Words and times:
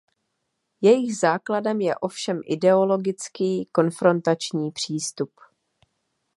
Jejich 0.81 1.17
základem 1.17 1.81
je 1.81 1.95
ovšem 1.95 2.41
ideologický 2.45 3.69
konfrontační 3.71 4.71
přístup. 4.71 5.31